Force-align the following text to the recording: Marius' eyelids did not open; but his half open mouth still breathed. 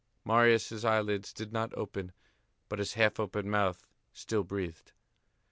Marius' 0.25 0.83
eyelids 0.83 1.31
did 1.31 1.53
not 1.53 1.75
open; 1.75 2.11
but 2.69 2.79
his 2.79 2.95
half 2.95 3.19
open 3.19 3.47
mouth 3.47 3.85
still 4.13 4.43
breathed. 4.43 4.93